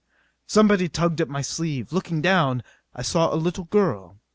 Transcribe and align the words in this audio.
Somebody 0.47 0.89
tugged 0.89 1.21
at 1.21 1.29
my 1.29 1.43
sleeve. 1.43 1.93
Looking 1.93 2.23
down 2.23 2.63
I 2.95 3.03
saw 3.03 3.31
a 3.31 3.35
little 3.37 3.65
girl. 3.65 4.19